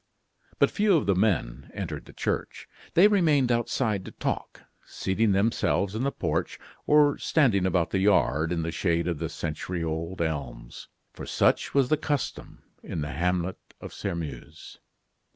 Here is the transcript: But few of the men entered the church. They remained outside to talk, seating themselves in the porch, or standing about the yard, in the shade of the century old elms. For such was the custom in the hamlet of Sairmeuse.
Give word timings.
But 0.57 0.71
few 0.71 0.97
of 0.97 1.05
the 1.05 1.13
men 1.13 1.69
entered 1.75 2.05
the 2.05 2.13
church. 2.13 2.67
They 2.95 3.07
remained 3.07 3.51
outside 3.51 4.03
to 4.05 4.11
talk, 4.11 4.63
seating 4.83 5.31
themselves 5.33 5.93
in 5.93 6.01
the 6.01 6.11
porch, 6.11 6.57
or 6.87 7.19
standing 7.19 7.67
about 7.67 7.91
the 7.91 7.99
yard, 7.99 8.51
in 8.51 8.63
the 8.63 8.71
shade 8.71 9.07
of 9.07 9.19
the 9.19 9.29
century 9.29 9.83
old 9.83 10.19
elms. 10.19 10.87
For 11.13 11.27
such 11.27 11.75
was 11.75 11.89
the 11.89 11.97
custom 11.97 12.63
in 12.81 13.01
the 13.01 13.11
hamlet 13.11 13.59
of 13.79 13.93
Sairmeuse. 13.93 14.79